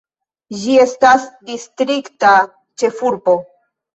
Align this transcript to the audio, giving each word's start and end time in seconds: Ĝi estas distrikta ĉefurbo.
Ĝi 0.61 0.77
estas 0.85 1.27
distrikta 1.49 2.33
ĉefurbo. 2.83 3.37